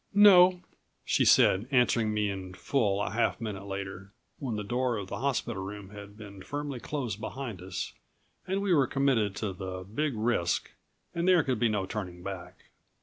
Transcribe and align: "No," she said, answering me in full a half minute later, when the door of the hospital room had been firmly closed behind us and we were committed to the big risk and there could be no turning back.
"No," 0.15 0.61
she 1.05 1.23
said, 1.23 1.67
answering 1.69 2.11
me 2.11 2.27
in 2.31 2.55
full 2.55 3.03
a 3.03 3.11
half 3.11 3.39
minute 3.39 3.65
later, 3.67 4.11
when 4.39 4.55
the 4.55 4.63
door 4.63 4.97
of 4.97 5.09
the 5.09 5.19
hospital 5.19 5.61
room 5.61 5.91
had 5.91 6.17
been 6.17 6.41
firmly 6.41 6.79
closed 6.79 7.21
behind 7.21 7.61
us 7.61 7.93
and 8.47 8.63
we 8.63 8.73
were 8.73 8.87
committed 8.87 9.35
to 9.35 9.53
the 9.53 9.83
big 9.83 10.15
risk 10.15 10.71
and 11.13 11.27
there 11.27 11.43
could 11.43 11.59
be 11.59 11.69
no 11.69 11.85
turning 11.85 12.23
back. 12.23 12.71